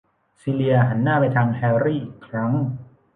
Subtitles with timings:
[0.41, 0.99] ซีเลียหัน
[1.33, 2.51] หลังให้แฮร์รี่อีกครั้ง